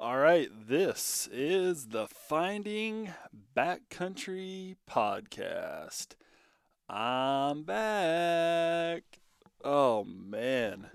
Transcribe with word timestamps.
All 0.00 0.16
right, 0.16 0.48
this 0.68 1.28
is 1.32 1.86
the 1.86 2.06
Finding 2.06 3.12
Backcountry 3.56 4.76
podcast. 4.88 6.10
I'm 6.88 7.64
back. 7.64 9.02
Oh 9.64 10.04
man, 10.04 10.86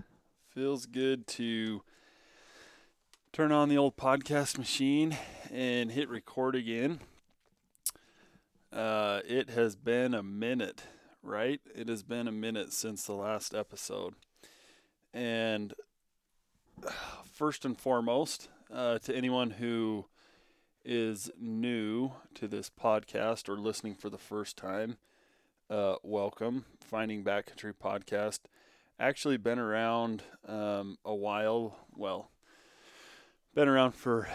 feels 0.48 0.86
good 0.86 1.26
to 1.26 1.82
turn 3.30 3.52
on 3.52 3.68
the 3.68 3.76
old 3.76 3.98
podcast 3.98 4.56
machine 4.56 5.18
and 5.52 5.92
hit 5.92 6.08
record 6.08 6.54
again. 6.54 7.00
Uh, 8.72 9.20
it 9.28 9.50
has 9.50 9.76
been 9.76 10.14
a 10.14 10.22
minute, 10.22 10.84
right? 11.22 11.60
It 11.76 11.90
has 11.90 12.02
been 12.02 12.26
a 12.26 12.32
minute 12.32 12.72
since 12.72 13.04
the 13.04 13.12
last 13.12 13.54
episode. 13.54 14.14
And 15.12 15.74
first 17.30 17.66
and 17.66 17.78
foremost, 17.78 18.48
uh, 18.74 18.98
to 18.98 19.14
anyone 19.14 19.52
who 19.52 20.06
is 20.84 21.30
new 21.38 22.10
to 22.34 22.48
this 22.48 22.68
podcast 22.68 23.48
or 23.48 23.56
listening 23.56 23.94
for 23.94 24.10
the 24.10 24.18
first 24.18 24.56
time, 24.56 24.96
uh, 25.70 25.94
welcome. 26.02 26.64
Finding 26.80 27.22
Backcountry 27.22 27.72
Podcast. 27.72 28.40
Actually, 28.98 29.36
been 29.36 29.58
around 29.58 30.24
um, 30.46 30.98
a 31.04 31.14
while. 31.14 31.76
Well, 31.96 32.30
been 33.54 33.68
around 33.68 33.92
for 33.92 34.22
a 34.22 34.28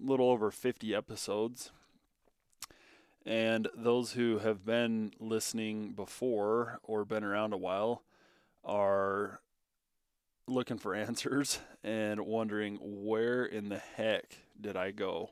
little 0.00 0.30
over 0.30 0.50
50 0.50 0.94
episodes. 0.94 1.72
And 3.24 3.68
those 3.74 4.12
who 4.12 4.40
have 4.40 4.66
been 4.66 5.12
listening 5.18 5.92
before 5.92 6.80
or 6.82 7.04
been 7.04 7.24
around 7.24 7.52
a 7.52 7.58
while 7.58 8.02
are 8.64 9.40
looking 10.46 10.78
for 10.78 10.94
answers 10.94 11.58
and 11.84 12.20
wondering 12.20 12.78
where 12.80 13.44
in 13.44 13.68
the 13.68 13.78
heck 13.78 14.38
did 14.60 14.76
I 14.76 14.90
go 14.90 15.30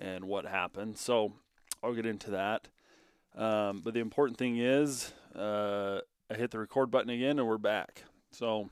and 0.00 0.24
what 0.24 0.46
happened. 0.46 0.98
So 0.98 1.32
I'll 1.82 1.94
get 1.94 2.06
into 2.06 2.30
that. 2.32 2.68
Um, 3.36 3.80
but 3.84 3.94
the 3.94 4.00
important 4.00 4.38
thing 4.38 4.58
is, 4.58 5.12
uh, 5.34 6.00
I 6.30 6.34
hit 6.34 6.50
the 6.50 6.58
record 6.58 6.90
button 6.90 7.10
again 7.10 7.38
and 7.38 7.46
we're 7.46 7.58
back. 7.58 8.04
So 8.30 8.70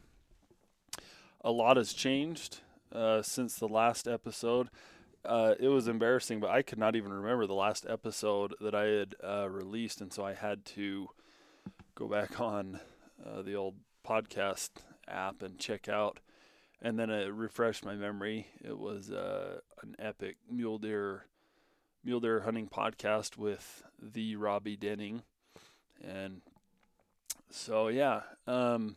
a 1.42 1.50
lot 1.50 1.76
has 1.76 1.92
changed 1.92 2.60
uh, 2.92 3.22
since 3.22 3.56
the 3.56 3.68
last 3.68 4.06
episode. 4.06 4.68
Uh, 5.24 5.54
it 5.60 5.68
was 5.68 5.86
embarrassing, 5.86 6.40
but 6.40 6.50
I 6.50 6.62
could 6.62 6.78
not 6.78 6.96
even 6.96 7.12
remember 7.12 7.46
the 7.46 7.54
last 7.54 7.86
episode 7.88 8.54
that 8.60 8.74
I 8.74 8.86
had 8.86 9.14
uh, 9.22 9.48
released, 9.48 10.00
and 10.00 10.12
so 10.12 10.24
I 10.24 10.34
had 10.34 10.64
to 10.66 11.08
go 11.94 12.08
back 12.08 12.40
on 12.40 12.80
uh, 13.24 13.42
the 13.42 13.54
old 13.54 13.76
podcast 14.04 14.70
app 15.12 15.42
and 15.42 15.58
check 15.58 15.88
out. 15.88 16.20
And 16.80 16.98
then 16.98 17.10
it 17.10 17.32
refreshed 17.32 17.84
my 17.84 17.94
memory. 17.94 18.48
It 18.64 18.76
was 18.78 19.10
uh, 19.10 19.60
an 19.82 19.94
epic 19.98 20.36
mule 20.50 20.78
deer 20.78 21.26
mule 22.04 22.20
deer 22.20 22.40
hunting 22.40 22.68
podcast 22.68 23.36
with 23.36 23.84
the 24.00 24.34
Robby 24.34 24.76
Denning, 24.76 25.22
and 26.02 26.40
so 27.50 27.86
yeah. 27.88 28.22
Um, 28.48 28.96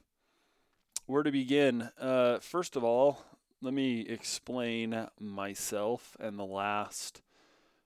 where 1.05 1.21
to 1.21 1.31
begin? 1.31 1.89
Uh, 1.99 2.39
first 2.39 2.75
of 2.75 2.83
all, 2.83 3.21
let 3.61 3.75
me 3.75 4.01
explain 4.01 5.07
myself 5.19 6.17
and 6.19 6.39
the 6.39 6.45
last 6.45 7.21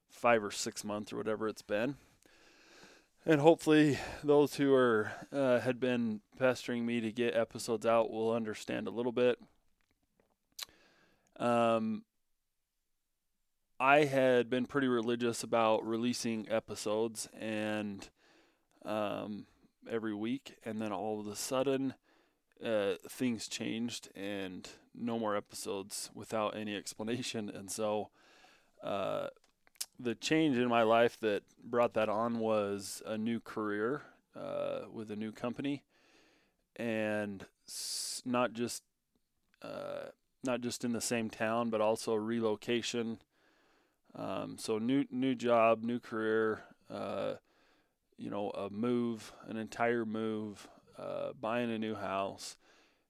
five 0.09 0.41
or 0.41 0.51
six 0.51 0.85
months 0.85 1.11
or 1.11 1.17
whatever 1.17 1.49
it's 1.49 1.61
been 1.61 1.95
and 3.25 3.41
hopefully 3.41 3.97
those 4.23 4.55
who 4.55 4.73
are 4.73 5.11
uh, 5.31 5.59
had 5.59 5.79
been 5.79 6.21
pestering 6.37 6.85
me 6.85 7.01
to 7.01 7.11
get 7.11 7.35
episodes 7.35 7.85
out 7.85 8.11
will 8.11 8.31
understand 8.31 8.87
a 8.87 8.91
little 8.91 9.11
bit. 9.11 9.39
Um, 11.37 12.03
I 13.79 14.05
had 14.05 14.49
been 14.49 14.65
pretty 14.65 14.87
religious 14.87 15.43
about 15.43 15.87
releasing 15.87 16.49
episodes 16.49 17.29
and 17.39 18.09
um, 18.83 19.45
every 19.89 20.13
week, 20.13 20.57
and 20.65 20.81
then 20.81 20.91
all 20.91 21.19
of 21.19 21.27
a 21.27 21.35
sudden, 21.35 21.93
uh, 22.63 22.95
things 23.07 23.47
changed 23.47 24.09
and 24.15 24.67
no 24.93 25.17
more 25.17 25.35
episodes 25.35 26.09
without 26.13 26.55
any 26.55 26.75
explanation, 26.75 27.49
and 27.49 27.71
so. 27.71 28.09
Uh, 28.83 29.27
the 29.99 30.15
change 30.15 30.57
in 30.57 30.67
my 30.69 30.83
life 30.83 31.19
that 31.19 31.43
brought 31.63 31.93
that 31.93 32.09
on 32.09 32.39
was 32.39 33.01
a 33.05 33.17
new 33.17 33.39
career 33.39 34.03
uh, 34.35 34.81
with 34.91 35.11
a 35.11 35.15
new 35.15 35.31
company, 35.31 35.83
and 36.75 37.45
s- 37.67 38.21
not 38.25 38.53
just 38.53 38.83
uh, 39.61 40.09
not 40.43 40.61
just 40.61 40.85
in 40.85 40.93
the 40.93 41.01
same 41.01 41.29
town, 41.29 41.69
but 41.69 41.81
also 41.81 42.15
relocation. 42.15 43.19
Um, 44.15 44.57
so 44.57 44.77
new 44.77 45.05
new 45.11 45.35
job, 45.35 45.83
new 45.83 45.99
career. 45.99 46.63
Uh, 46.89 47.35
you 48.17 48.29
know, 48.29 48.49
a 48.51 48.69
move, 48.69 49.31
an 49.47 49.57
entire 49.57 50.05
move, 50.05 50.67
uh, 50.97 51.29
buying 51.39 51.71
a 51.71 51.79
new 51.79 51.95
house. 51.95 52.57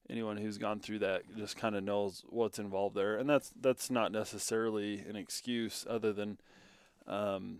Anyone 0.09 0.37
who's 0.37 0.57
gone 0.57 0.79
through 0.79 0.99
that 0.99 1.23
just 1.35 1.57
kind 1.57 1.75
of 1.75 1.83
knows 1.83 2.23
what's 2.29 2.59
involved 2.59 2.95
there, 2.95 3.17
and 3.17 3.29
that's 3.29 3.51
that's 3.59 3.91
not 3.91 4.11
necessarily 4.11 4.99
an 4.99 5.15
excuse, 5.15 5.85
other 5.87 6.13
than 6.13 6.39
um, 7.07 7.59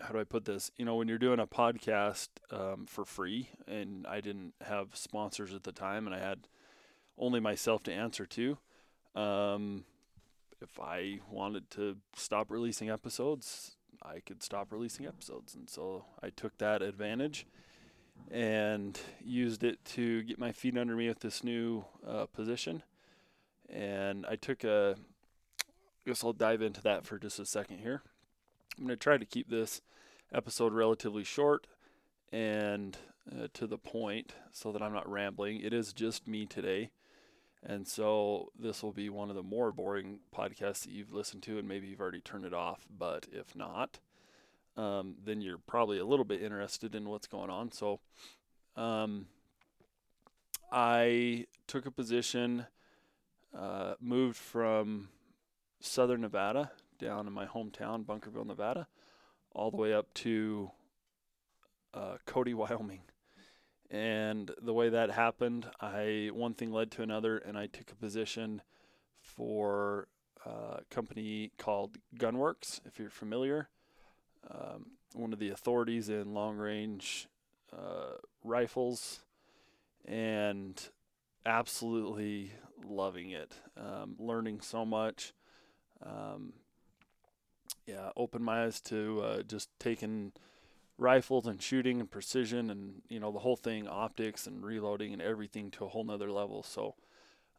how 0.00 0.12
do 0.12 0.18
I 0.18 0.24
put 0.24 0.44
this? 0.44 0.70
You 0.76 0.84
know, 0.84 0.96
when 0.96 1.08
you're 1.08 1.18
doing 1.18 1.40
a 1.40 1.46
podcast 1.46 2.28
um, 2.50 2.86
for 2.86 3.04
free, 3.04 3.50
and 3.66 4.06
I 4.06 4.20
didn't 4.20 4.54
have 4.62 4.94
sponsors 4.94 5.54
at 5.54 5.64
the 5.64 5.72
time, 5.72 6.06
and 6.06 6.14
I 6.14 6.18
had 6.18 6.48
only 7.18 7.40
myself 7.40 7.82
to 7.84 7.92
answer 7.92 8.26
to. 8.26 8.58
Um, 9.14 9.84
if 10.60 10.78
I 10.80 11.20
wanted 11.30 11.70
to 11.72 11.96
stop 12.14 12.50
releasing 12.50 12.90
episodes, 12.90 13.76
I 14.02 14.20
could 14.20 14.42
stop 14.42 14.72
releasing 14.72 15.06
episodes, 15.06 15.54
and 15.54 15.68
so 15.68 16.04
I 16.22 16.30
took 16.30 16.58
that 16.58 16.82
advantage 16.82 17.46
and 18.30 18.98
used 19.24 19.62
it 19.62 19.84
to 19.84 20.22
get 20.22 20.38
my 20.38 20.52
feet 20.52 20.76
under 20.76 20.96
me 20.96 21.08
with 21.08 21.20
this 21.20 21.44
new 21.44 21.84
uh, 22.06 22.26
position. 22.26 22.82
And 23.68 24.26
I 24.26 24.36
took 24.36 24.64
a 24.64 24.96
guess 26.06 26.22
I'll 26.22 26.32
dive 26.32 26.62
into 26.62 26.80
that 26.82 27.04
for 27.04 27.18
just 27.18 27.38
a 27.40 27.46
second 27.46 27.78
here. 27.78 28.02
I'm 28.78 28.86
going 28.86 28.96
to 28.96 29.02
try 29.02 29.18
to 29.18 29.24
keep 29.24 29.50
this 29.50 29.80
episode 30.32 30.72
relatively 30.72 31.24
short 31.24 31.66
and 32.32 32.96
uh, 33.30 33.48
to 33.54 33.66
the 33.66 33.78
point 33.78 34.34
so 34.52 34.70
that 34.72 34.82
I'm 34.82 34.92
not 34.92 35.10
rambling. 35.10 35.60
It 35.60 35.72
is 35.72 35.92
just 35.92 36.28
me 36.28 36.46
today. 36.46 36.90
And 37.64 37.88
so 37.88 38.52
this 38.56 38.82
will 38.82 38.92
be 38.92 39.08
one 39.08 39.30
of 39.30 39.34
the 39.34 39.42
more 39.42 39.72
boring 39.72 40.20
podcasts 40.34 40.82
that 40.82 40.90
you've 40.90 41.12
listened 41.12 41.42
to, 41.44 41.58
and 41.58 41.66
maybe 41.66 41.88
you've 41.88 42.00
already 42.00 42.20
turned 42.20 42.44
it 42.44 42.54
off. 42.54 42.86
But 42.96 43.26
if 43.32 43.56
not, 43.56 43.98
um, 44.76 45.16
then 45.24 45.40
you're 45.40 45.58
probably 45.58 45.98
a 45.98 46.04
little 46.04 46.24
bit 46.24 46.42
interested 46.42 46.94
in 46.94 47.08
what's 47.08 47.26
going 47.26 47.50
on. 47.50 47.72
So 47.72 47.98
um, 48.76 49.26
I 50.70 51.46
took 51.66 51.86
a 51.86 51.90
position, 51.90 52.66
uh, 53.56 53.94
moved 54.00 54.36
from 54.36 55.08
southern 55.80 56.22
Nevada, 56.22 56.70
down 56.98 57.26
in 57.26 57.32
my 57.32 57.46
hometown, 57.46 58.04
Bunkerville, 58.04 58.46
Nevada, 58.46 58.86
all 59.52 59.70
the 59.70 59.76
way 59.76 59.92
up 59.92 60.12
to 60.14 60.70
uh, 61.94 62.16
Cody, 62.26 62.54
Wyoming. 62.54 63.02
And 63.90 64.50
the 64.60 64.72
way 64.72 64.88
that 64.88 65.10
happened, 65.12 65.66
I 65.80 66.30
one 66.32 66.54
thing 66.54 66.72
led 66.72 66.90
to 66.92 67.02
another, 67.02 67.38
and 67.38 67.56
I 67.56 67.66
took 67.66 67.92
a 67.92 67.94
position 67.94 68.62
for 69.20 70.08
a 70.44 70.80
company 70.90 71.52
called 71.56 71.98
GunWerks, 72.16 72.80
if 72.84 72.98
you're 72.98 73.10
familiar. 73.10 73.68
Um, 74.50 74.86
one 75.14 75.32
of 75.32 75.38
the 75.38 75.50
authorities 75.50 76.08
in 76.08 76.34
long 76.34 76.56
range 76.56 77.28
uh, 77.72 78.16
rifles, 78.44 79.20
and 80.04 80.80
absolutely 81.44 82.52
loving 82.84 83.30
it. 83.30 83.54
Um, 83.76 84.16
learning 84.18 84.60
so 84.60 84.84
much. 84.84 85.32
Um, 86.04 86.52
yeah, 87.86 88.10
opened 88.16 88.44
my 88.44 88.64
eyes 88.64 88.80
to 88.82 89.22
uh, 89.22 89.42
just 89.42 89.68
taking 89.78 90.32
rifles 90.98 91.46
and 91.46 91.60
shooting 91.60 92.00
and 92.00 92.10
precision 92.10 92.70
and 92.70 93.02
you 93.08 93.20
know 93.20 93.30
the 93.30 93.38
whole 93.38 93.56
thing, 93.56 93.86
optics 93.86 94.46
and 94.46 94.64
reloading 94.64 95.12
and 95.12 95.22
everything 95.22 95.70
to 95.70 95.84
a 95.84 95.88
whole 95.88 96.04
nother 96.04 96.30
level. 96.30 96.62
So 96.62 96.94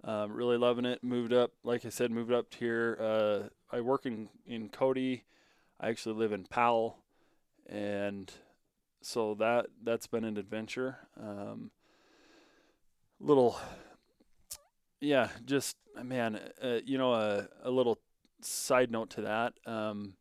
um, 0.04 0.32
really 0.32 0.58
loving 0.58 0.86
it. 0.86 1.04
Moved 1.04 1.34
up, 1.34 1.52
like 1.64 1.86
I 1.86 1.90
said, 1.90 2.12
moved 2.12 2.32
up 2.32 2.54
here. 2.54 2.98
Uh, 3.00 3.76
I 3.76 3.82
work 3.82 4.06
in 4.06 4.30
in 4.46 4.70
Cody. 4.70 5.24
I 5.80 5.90
actually 5.90 6.16
live 6.16 6.32
in 6.32 6.46
Powell, 6.46 6.98
and 7.68 8.32
so 9.02 9.36
that 9.36 9.68
that's 9.84 10.08
been 10.08 10.24
an 10.24 10.38
adventure. 10.38 10.98
Um, 11.22 11.72
little, 13.20 13.60
yeah, 15.00 15.30
just 15.46 15.78
man, 16.04 16.40
uh, 16.62 16.80
you 16.86 16.98
know, 16.98 17.14
a 17.14 17.48
a 17.64 17.72
little 17.72 18.00
side 18.42 18.92
note 18.92 19.10
to 19.12 19.22
that, 19.22 19.54
um, 19.66 20.14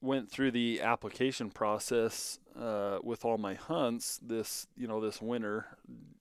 went 0.00 0.30
through 0.30 0.50
the 0.50 0.80
application 0.80 1.50
process 1.50 2.38
uh, 2.58 2.98
with 3.02 3.24
all 3.24 3.38
my 3.38 3.54
hunts 3.54 4.18
this 4.22 4.66
you 4.76 4.86
know 4.86 5.00
this 5.00 5.20
winter. 5.20 5.66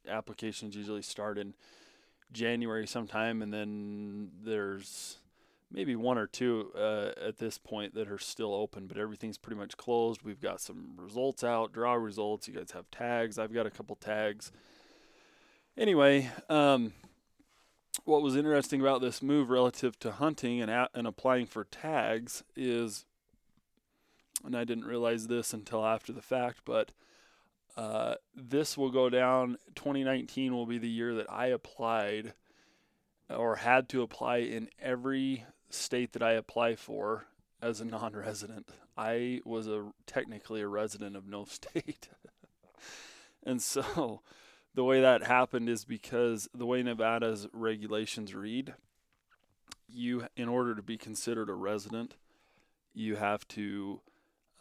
Applications 0.08 0.76
usually 0.76 1.02
start 1.02 1.38
in 1.38 1.54
January 2.32 2.88
sometime, 2.88 3.42
and 3.42 3.54
then 3.54 4.32
there's 4.44 5.18
maybe 5.72 5.96
one 5.96 6.18
or 6.18 6.28
two 6.28 6.72
uh, 6.76 7.12
at 7.26 7.38
this 7.38 7.58
point 7.58 7.94
that 7.94 8.10
are 8.10 8.18
still 8.18 8.54
open, 8.54 8.88
but 8.88 8.98
everything's 8.98 9.38
pretty 9.38 9.60
much 9.60 9.78
closed. 9.78 10.24
We've 10.24 10.42
got 10.42 10.62
some 10.62 10.94
results 10.98 11.44
out, 11.44 11.72
draw 11.72 11.94
results. 11.94 12.48
You 12.48 12.56
guys 12.56 12.72
have 12.72 12.90
tags. 12.92 13.38
I've 13.38 13.54
got 13.54 13.68
a 13.68 13.72
couple 13.72 13.96
tags. 13.96 14.52
Anyway, 15.78 16.30
um, 16.50 16.94
what 18.06 18.22
was 18.22 18.36
interesting 18.36 18.82
about 18.82 19.02
this 19.02 19.22
move 19.22 19.50
relative 19.50 20.00
to 20.00 20.12
hunting 20.12 20.62
and 20.62 20.88
and 20.94 21.08
applying 21.08 21.46
for 21.46 21.64
tags 21.66 22.44
is, 22.56 23.06
and 24.44 24.56
I 24.56 24.64
didn't 24.64 24.86
realize 24.86 25.28
this 25.28 25.54
until 25.54 25.86
after 25.86 26.12
the 26.12 26.22
fact, 26.22 26.62
but 26.66 26.92
uh, 27.78 28.16
this 28.36 28.78
will 28.78 28.92
go 28.92 29.10
down. 29.10 29.58
2019 29.76 30.54
will 30.54 30.66
be 30.66 30.78
the 30.78 30.90
year 30.90 31.16
that 31.16 31.32
I 31.32 31.48
applied 31.48 32.34
or 33.30 33.58
had 33.58 33.88
to 33.90 34.02
apply 34.02 34.38
in 34.38 34.70
every 34.82 35.46
state 35.70 36.14
that 36.14 36.24
I 36.24 36.32
apply 36.34 36.76
for 36.76 37.26
as 37.62 37.80
a 37.80 37.86
non-resident. 37.86 38.70
I 38.98 39.42
was 39.46 39.68
a 39.68 39.92
technically 40.08 40.62
a 40.62 40.68
resident 40.68 41.16
of 41.16 41.28
no 41.28 41.46
state. 41.50 42.10
and 43.44 43.62
so 43.62 44.22
the 44.76 44.84
way 44.84 45.02
that 45.02 45.24
happened 45.24 45.70
is 45.70 45.86
because 45.86 46.48
the 46.54 46.66
way 46.66 46.84
Nevada's 46.84 47.48
regulations 47.54 48.34
read, 48.34 48.74
you 49.88 50.28
in 50.36 50.48
order 50.48 50.76
to 50.76 50.82
be 50.82 50.98
considered 50.98 51.50
a 51.50 51.54
resident, 51.54 52.16
you 52.94 53.16
have 53.16 53.48
to 53.50 54.02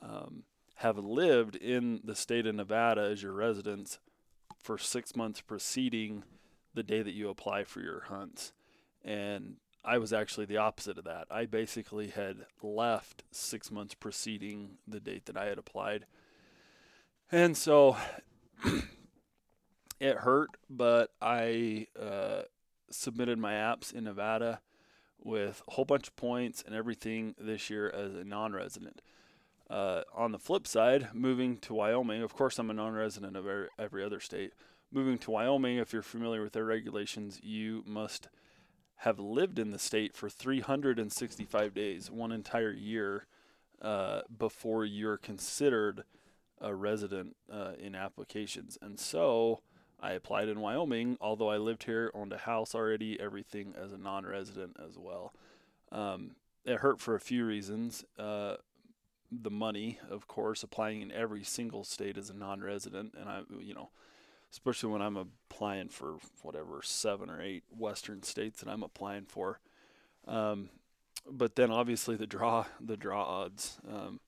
um, 0.02 0.44
have 0.76 0.98
lived 0.98 1.56
in 1.56 2.00
the 2.04 2.14
state 2.14 2.46
of 2.46 2.54
Nevada 2.54 3.02
as 3.02 3.22
your 3.22 3.32
residence 3.32 3.98
for 4.62 4.78
six 4.78 5.14
months 5.16 5.40
preceding 5.40 6.24
the 6.74 6.82
day 6.82 7.02
that 7.02 7.14
you 7.14 7.28
apply 7.28 7.64
for 7.64 7.80
your 7.80 8.02
hunts. 8.08 8.52
And 9.04 9.56
I 9.84 9.98
was 9.98 10.12
actually 10.12 10.46
the 10.46 10.58
opposite 10.58 10.98
of 10.98 11.04
that. 11.04 11.26
I 11.30 11.46
basically 11.46 12.08
had 12.08 12.46
left 12.62 13.24
six 13.30 13.70
months 13.70 13.94
preceding 13.94 14.78
the 14.86 15.00
date 15.00 15.26
that 15.26 15.36
I 15.36 15.46
had 15.46 15.58
applied. 15.58 16.06
And 17.30 17.56
so 17.56 17.96
it 20.00 20.18
hurt, 20.18 20.50
but 20.70 21.10
I 21.20 21.86
uh, 22.00 22.42
submitted 22.90 23.38
my 23.38 23.54
apps 23.54 23.92
in 23.92 24.04
Nevada 24.04 24.60
with 25.22 25.62
a 25.66 25.72
whole 25.72 25.84
bunch 25.84 26.08
of 26.08 26.16
points 26.16 26.62
and 26.64 26.74
everything 26.74 27.34
this 27.38 27.70
year 27.70 27.90
as 27.90 28.14
a 28.14 28.24
non 28.24 28.52
resident. 28.52 29.02
Uh, 29.68 30.02
on 30.14 30.32
the 30.32 30.38
flip 30.38 30.66
side, 30.66 31.08
moving 31.12 31.58
to 31.58 31.74
Wyoming, 31.74 32.22
of 32.22 32.34
course, 32.34 32.58
I'm 32.58 32.70
a 32.70 32.74
non 32.74 32.92
resident 32.92 33.36
of 33.36 33.46
every, 33.78 34.04
other 34.04 34.20
state. 34.20 34.52
Moving 34.90 35.18
to 35.18 35.30
Wyoming, 35.30 35.76
if 35.76 35.92
you're 35.92 36.02
familiar 36.02 36.42
with 36.42 36.54
their 36.54 36.64
regulations, 36.64 37.40
you 37.42 37.82
must 37.86 38.28
have 39.02 39.18
lived 39.18 39.58
in 39.58 39.70
the 39.70 39.78
state 39.78 40.16
for 40.16 40.30
365 40.30 41.74
days, 41.74 42.10
one 42.10 42.32
entire 42.32 42.72
year, 42.72 43.26
uh, 43.82 44.22
before 44.36 44.84
you're 44.84 45.18
considered 45.18 46.04
a 46.60 46.74
resident 46.74 47.36
uh, 47.52 47.72
in 47.78 47.94
applications. 47.94 48.78
And 48.80 48.98
so 48.98 49.60
I 50.00 50.12
applied 50.12 50.48
in 50.48 50.60
Wyoming, 50.60 51.18
although 51.20 51.50
I 51.50 51.56
lived 51.56 51.84
here, 51.84 52.10
owned 52.14 52.32
a 52.32 52.38
house 52.38 52.74
already, 52.74 53.18
everything 53.18 53.74
as 53.76 53.92
a 53.92 53.98
non 53.98 54.24
resident 54.24 54.76
as 54.84 54.96
well. 54.96 55.34
Um, 55.90 56.36
it 56.64 56.78
hurt 56.78 57.00
for 57.00 57.14
a 57.14 57.20
few 57.20 57.44
reasons. 57.44 58.04
Uh, 58.18 58.56
the 59.30 59.50
money, 59.50 59.98
of 60.10 60.26
course, 60.26 60.62
applying 60.62 61.02
in 61.02 61.12
every 61.12 61.44
single 61.44 61.84
state 61.84 62.16
as 62.16 62.30
a 62.30 62.34
non 62.34 62.60
resident. 62.60 63.14
And 63.18 63.28
I, 63.28 63.42
you 63.60 63.74
know, 63.74 63.90
especially 64.52 64.92
when 64.92 65.02
I'm 65.02 65.16
applying 65.16 65.88
for 65.88 66.18
whatever 66.42 66.80
seven 66.82 67.28
or 67.28 67.40
eight 67.42 67.64
Western 67.76 68.22
states 68.22 68.60
that 68.60 68.70
I'm 68.70 68.82
applying 68.82 69.26
for. 69.26 69.60
Um, 70.26 70.70
but 71.30 71.56
then 71.56 71.70
obviously 71.70 72.16
the 72.16 72.26
draw 72.26 72.66
the 72.80 72.96
draw 72.96 73.24
odds. 73.24 73.78
Um, 73.88 74.20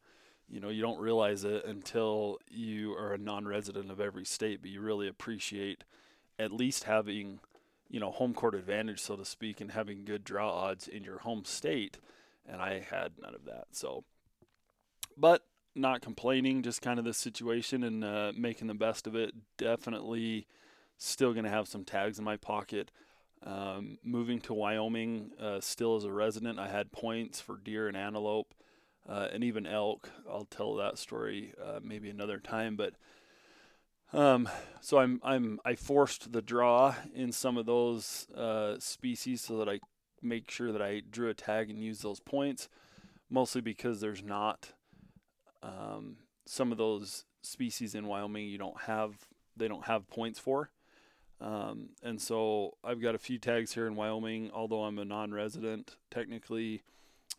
you 0.50 0.60
know, 0.60 0.68
you 0.68 0.82
don't 0.82 0.98
realize 0.98 1.44
it 1.44 1.64
until 1.64 2.38
you 2.50 2.92
are 2.94 3.12
a 3.12 3.18
non-resident 3.18 3.90
of 3.90 4.00
every 4.00 4.24
state, 4.24 4.60
but 4.60 4.70
you 4.70 4.80
really 4.80 5.06
appreciate 5.06 5.84
at 6.38 6.52
least 6.52 6.84
having, 6.84 7.38
you 7.88 8.00
know, 8.00 8.10
home 8.10 8.34
court 8.34 8.54
advantage, 8.54 9.00
so 9.00 9.14
to 9.16 9.24
speak, 9.24 9.60
and 9.60 9.70
having 9.70 10.04
good 10.04 10.24
draw 10.24 10.50
odds 10.50 10.88
in 10.88 11.04
your 11.04 11.18
home 11.18 11.44
state. 11.44 11.98
And 12.46 12.60
I 12.60 12.80
had 12.80 13.12
none 13.22 13.34
of 13.34 13.44
that. 13.44 13.68
So, 13.72 14.04
but 15.16 15.44
not 15.76 16.00
complaining, 16.00 16.62
just 16.62 16.82
kind 16.82 16.98
of 16.98 17.04
the 17.04 17.14
situation 17.14 17.84
and 17.84 18.04
uh, 18.04 18.32
making 18.36 18.66
the 18.66 18.74
best 18.74 19.06
of 19.06 19.14
it. 19.14 19.32
Definitely 19.56 20.46
still 20.98 21.32
going 21.32 21.44
to 21.44 21.50
have 21.50 21.68
some 21.68 21.84
tags 21.84 22.18
in 22.18 22.24
my 22.24 22.36
pocket. 22.36 22.90
Um, 23.42 23.98
moving 24.02 24.40
to 24.42 24.54
Wyoming, 24.54 25.30
uh, 25.40 25.60
still 25.60 25.96
as 25.96 26.04
a 26.04 26.12
resident, 26.12 26.58
I 26.58 26.68
had 26.68 26.92
points 26.92 27.40
for 27.40 27.56
deer 27.56 27.88
and 27.88 27.96
antelope, 27.96 28.52
uh, 29.10 29.28
and 29.32 29.42
even 29.42 29.66
elk. 29.66 30.10
I'll 30.30 30.44
tell 30.44 30.76
that 30.76 30.96
story 30.96 31.52
uh, 31.62 31.80
maybe 31.82 32.08
another 32.08 32.38
time. 32.38 32.76
But 32.76 32.94
um, 34.12 34.48
so 34.80 34.98
I'm 34.98 35.20
I'm 35.24 35.58
I 35.64 35.74
forced 35.74 36.32
the 36.32 36.42
draw 36.42 36.94
in 37.14 37.32
some 37.32 37.56
of 37.56 37.66
those 37.66 38.28
uh, 38.36 38.76
species 38.78 39.42
so 39.42 39.58
that 39.58 39.68
I 39.68 39.80
make 40.22 40.50
sure 40.50 40.70
that 40.70 40.82
I 40.82 41.00
drew 41.00 41.28
a 41.28 41.34
tag 41.34 41.70
and 41.70 41.78
use 41.78 42.00
those 42.00 42.20
points, 42.20 42.68
mostly 43.28 43.60
because 43.60 44.00
there's 44.00 44.22
not 44.22 44.72
um, 45.62 46.16
some 46.46 46.70
of 46.70 46.78
those 46.78 47.24
species 47.42 47.94
in 47.94 48.06
Wyoming 48.06 48.48
you 48.48 48.58
don't 48.58 48.82
have 48.82 49.26
they 49.56 49.66
don't 49.66 49.86
have 49.86 50.08
points 50.08 50.38
for. 50.38 50.70
Um, 51.40 51.90
and 52.02 52.20
so 52.20 52.76
I've 52.84 53.00
got 53.00 53.14
a 53.14 53.18
few 53.18 53.38
tags 53.38 53.72
here 53.72 53.86
in 53.86 53.96
Wyoming, 53.96 54.50
although 54.52 54.84
I'm 54.84 54.98
a 54.98 55.06
non-resident 55.06 55.96
technically, 56.10 56.82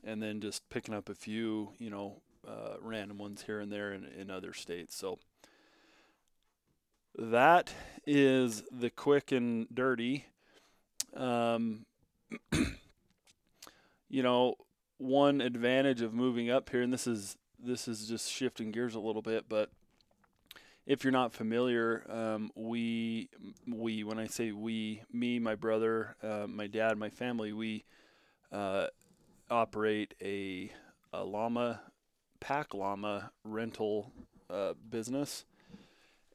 and 0.03 0.21
then 0.21 0.41
just 0.41 0.67
picking 0.69 0.93
up 0.93 1.09
a 1.09 1.15
few, 1.15 1.71
you 1.79 1.89
know, 1.89 2.21
uh, 2.47 2.75
random 2.81 3.17
ones 3.17 3.43
here 3.43 3.59
and 3.59 3.71
there 3.71 3.93
in, 3.93 4.05
in 4.05 4.29
other 4.29 4.53
states. 4.53 4.95
So 4.95 5.19
that 7.17 7.73
is 8.05 8.63
the 8.71 8.89
quick 8.89 9.31
and 9.31 9.67
dirty. 9.73 10.25
Um, 11.15 11.85
you 14.09 14.23
know, 14.23 14.55
one 14.97 15.41
advantage 15.41 16.01
of 16.01 16.13
moving 16.13 16.49
up 16.49 16.69
here, 16.69 16.81
and 16.81 16.93
this 16.93 17.07
is 17.07 17.37
this 17.63 17.87
is 17.87 18.07
just 18.07 18.31
shifting 18.31 18.71
gears 18.71 18.95
a 18.95 18.99
little 18.99 19.21
bit, 19.21 19.45
but 19.47 19.69
if 20.85 21.03
you're 21.03 21.11
not 21.11 21.33
familiar, 21.33 22.03
um, 22.09 22.51
we 22.55 23.29
we 23.67 24.03
when 24.03 24.19
I 24.19 24.27
say 24.27 24.51
we, 24.51 25.01
me, 25.11 25.39
my 25.39 25.55
brother, 25.55 26.15
uh, 26.23 26.47
my 26.47 26.67
dad, 26.67 26.97
my 26.97 27.09
family, 27.09 27.53
we 27.53 27.85
uh, 28.51 28.87
operate 29.51 30.15
a, 30.21 30.71
a 31.13 31.23
llama 31.23 31.81
pack 32.39 32.73
llama 32.73 33.31
rental 33.43 34.11
uh, 34.49 34.73
business, 34.89 35.45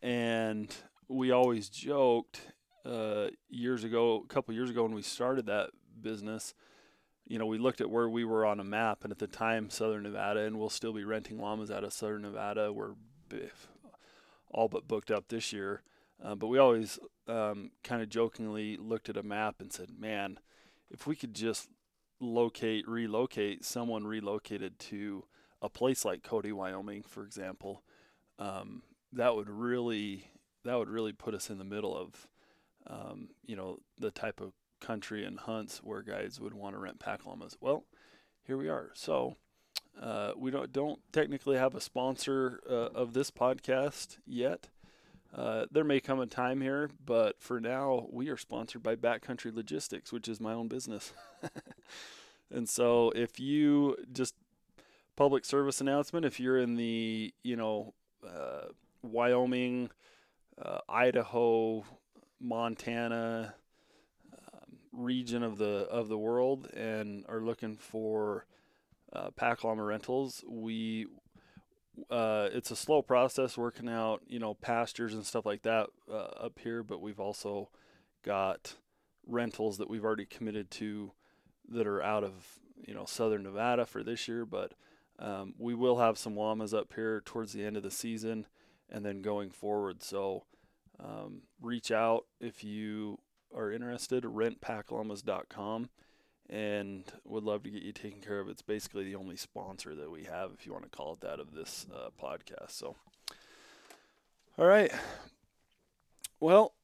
and 0.03 0.75
we 1.09 1.31
always 1.31 1.69
joked 1.69 2.41
uh, 2.85 3.29
years 3.49 3.83
ago, 3.83 4.23
a 4.25 4.29
couple 4.33 4.55
years 4.55 4.71
ago 4.71 4.85
when 4.85 4.95
we 4.95 5.03
started 5.03 5.47
that 5.47 5.71
business 6.01 6.55
you 7.29 7.39
know, 7.39 7.47
we 7.47 7.59
looked 7.59 7.81
at 7.81 7.91
where 7.91 8.09
we 8.09 8.25
were 8.25 8.47
on 8.47 8.61
a 8.61 8.65
map, 8.65 9.03
and 9.03 9.11
at 9.11 9.19
the 9.19 9.27
time, 9.27 9.69
Southern 9.69 10.05
Nevada, 10.05 10.41
and 10.41 10.59
we'll 10.59 10.71
still 10.71 10.93
be 10.93 11.05
renting 11.05 11.39
llamas 11.39 11.71
out 11.71 11.83
of 11.83 11.93
Southern 11.93 12.23
Nevada. 12.23 12.73
We're 12.73 12.95
all 14.51 14.69
but 14.69 14.87
booked 14.87 15.11
up 15.11 15.29
this 15.29 15.53
year. 15.53 15.83
Uh, 16.23 16.35
but 16.35 16.47
we 16.47 16.59
always 16.59 16.99
um, 17.29 17.73
kind 17.83 18.01
of 18.01 18.09
jokingly 18.09 18.77
looked 18.77 19.09
at 19.09 19.17
a 19.17 19.23
map 19.23 19.57
and 19.61 19.73
said, 19.73 19.91
man, 19.99 20.39
if 20.91 21.07
we 21.07 21.17
could 21.17 21.35
just 21.35 21.69
locate, 22.21 22.89
relocate, 22.89 23.65
someone 23.65 24.07
relocated 24.07 24.79
to 24.79 25.25
a 25.63 25.69
place 25.69 26.05
like 26.05 26.23
Cody, 26.23 26.53
Wyoming, 26.53 27.03
for 27.03 27.25
example, 27.25 27.83
um, 28.39 28.83
that 29.13 29.35
would 29.35 29.49
really 29.49 30.31
that 30.65 30.79
would 30.79 30.89
really 30.89 31.13
put 31.13 31.35
us 31.35 31.49
in 31.49 31.59
the 31.59 31.65
middle 31.65 31.97
of 31.97 32.27
um, 32.89 33.29
you 33.45 33.57
know 33.57 33.79
the 33.99 34.11
type 34.11 34.41
of 34.41 34.53
country 34.81 35.25
and 35.25 35.41
hunts 35.41 35.79
where 35.83 36.03
guys 36.03 36.39
would 36.41 36.55
want 36.55 36.75
to 36.75 36.79
rent 36.79 36.99
pack 36.99 37.25
llamas. 37.25 37.57
Well, 37.61 37.85
here 38.43 38.57
we 38.57 38.69
are. 38.69 38.91
So 38.95 39.37
uh, 40.01 40.33
we 40.37 40.51
don't 40.51 40.73
don't 40.73 41.01
technically 41.13 41.57
have 41.57 41.75
a 41.75 41.81
sponsor 41.81 42.61
uh, 42.69 42.91
of 42.95 43.13
this 43.13 43.31
podcast 43.31 44.19
yet. 44.27 44.69
Uh, 45.35 45.67
there 45.71 45.85
may 45.85 46.01
come 46.01 46.21
a 46.21 46.27
time 46.27 46.61
here, 46.61 46.91
but 47.05 47.41
for 47.41 47.61
now, 47.61 48.07
we 48.11 48.29
are 48.29 48.37
sponsored 48.37 48.83
by 48.83 48.97
Backcountry 48.97 49.55
Logistics, 49.55 50.13
which 50.13 50.29
is 50.29 50.41
my 50.41 50.53
own 50.53 50.69
business. 50.69 51.13
and 52.51 52.69
so, 52.69 53.11
if 53.11 53.39
you 53.39 53.97
just 54.13 54.35
public 55.15 55.45
service 55.45 55.81
announcement, 55.81 56.25
if 56.25 56.41
you're 56.41 56.59
in 56.59 56.77
the 56.77 57.35
you 57.43 57.57
know 57.57 57.93
uh, 58.27 58.69
Wyoming, 59.03 59.91
uh, 60.61 60.79
Idaho, 60.89 61.85
Montana, 62.41 63.55
region 64.97 65.43
of 65.43 65.59
the 65.59 65.87
of 65.91 66.09
the 66.09 66.19
world 66.19 66.69
and 66.75 67.25
are 67.29 67.41
looking 67.41 67.77
for 67.77 68.47
uh, 69.13 69.31
pack 69.31 69.63
llama 69.63 69.83
rentals, 69.83 70.43
we 70.49 71.07
uh, 72.11 72.49
it's 72.53 72.71
a 72.71 72.77
slow 72.77 73.03
process 73.03 73.57
working 73.57 73.89
out 73.89 74.23
you 74.27 74.39
know 74.39 74.55
pastures 74.55 75.15
and 75.15 75.25
stuff 75.25 75.47
like 75.47 75.63
that 75.63 75.89
uh, 76.11 76.45
up 76.45 76.59
here, 76.63 76.83
but 76.83 77.01
we've 77.01 77.21
also 77.21 77.71
got 78.25 78.75
rentals 79.27 79.79
that 79.79 79.91
we've 79.91 80.05
already 80.05 80.27
committed 80.27 80.71
to 80.71 81.13
that 81.69 81.87
are 81.87 82.03
out 82.03 82.25
of 82.25 82.59
you 82.87 82.95
know 82.95 83.05
southern 83.05 83.43
Nevada 83.43 83.87
for 83.87 84.03
this 84.03 84.29
year, 84.29 84.45
but 84.45 84.73
um, 85.19 85.55
we 85.59 85.75
will 85.75 85.99
have 85.99 86.19
some 86.19 86.37
llamas 86.37 86.75
up 86.75 86.93
here 86.95 87.23
towards 87.25 87.53
the 87.53 87.65
end 87.65 87.77
of 87.77 87.83
the 87.83 87.91
season 87.91 88.47
and 88.91 89.05
then 89.05 89.23
going 89.23 89.51
forward. 89.51 90.03
So 90.03 90.45
um, 91.03 91.43
reach 91.61 91.91
out 91.91 92.27
if 92.41 92.63
you 92.63 93.19
are 93.55 93.73
interested. 93.73 94.25
Rentpackllamas.com 94.25 95.89
and 96.49 97.05
would 97.25 97.45
love 97.45 97.63
to 97.65 97.71
get 97.71 97.83
you 97.83 97.93
taken 97.93 98.21
care 98.21 98.41
of. 98.41 98.49
It's 98.49 98.63
basically 98.63 99.05
the 99.05 99.17
only 99.17 99.37
sponsor 99.37 99.95
that 99.95 100.11
we 100.11 100.25
have, 100.25 100.53
if 100.53 100.67
you 100.67 100.73
want 100.73 100.85
to 100.85 100.97
call 100.97 101.15
it 101.15 101.21
that, 101.21 101.41
of 101.41 101.55
this 101.55 101.87
uh, 101.95 102.11
podcast. 102.23 102.71
So, 102.71 102.97
all 104.59 104.67
right. 104.67 104.93
Well, 106.39 106.75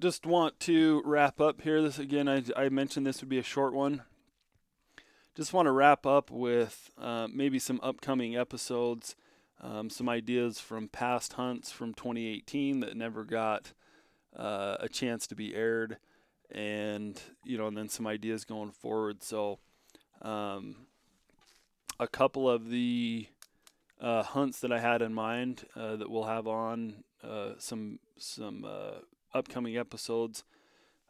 just 0.00 0.26
want 0.26 0.58
to 0.60 1.02
wrap 1.04 1.40
up 1.40 1.62
here. 1.62 1.82
This 1.82 1.98
again, 1.98 2.28
I, 2.28 2.42
I 2.56 2.68
mentioned 2.68 3.06
this 3.06 3.20
would 3.20 3.28
be 3.28 3.38
a 3.38 3.42
short 3.42 3.74
one. 3.74 4.02
Just 5.34 5.52
want 5.52 5.66
to 5.66 5.72
wrap 5.72 6.06
up 6.06 6.30
with 6.30 6.90
uh, 6.98 7.28
maybe 7.30 7.58
some 7.58 7.78
upcoming 7.82 8.36
episodes, 8.36 9.16
um, 9.60 9.90
some 9.90 10.08
ideas 10.08 10.60
from 10.60 10.88
past 10.88 11.34
hunts 11.34 11.70
from 11.70 11.92
2018 11.92 12.80
that 12.80 12.96
never 12.96 13.24
got 13.24 13.72
uh, 14.34 14.76
a 14.80 14.88
chance 14.88 15.26
to 15.26 15.34
be 15.34 15.54
aired 15.54 15.98
and 16.50 17.20
you 17.44 17.58
know, 17.58 17.66
and 17.66 17.76
then 17.76 17.88
some 17.88 18.06
ideas 18.06 18.44
going 18.44 18.70
forward. 18.70 19.22
So, 19.22 19.58
um, 20.22 20.86
a 21.98 22.06
couple 22.06 22.48
of 22.48 22.68
the 22.70 23.26
uh, 24.00 24.22
hunts 24.22 24.60
that 24.60 24.72
I 24.72 24.80
had 24.80 25.02
in 25.02 25.14
mind 25.14 25.64
uh, 25.74 25.96
that 25.96 26.10
we'll 26.10 26.24
have 26.24 26.46
on 26.46 27.04
uh, 27.22 27.52
some 27.58 27.98
some 28.18 28.64
uh, 28.64 29.00
upcoming 29.34 29.76
episodes. 29.76 30.44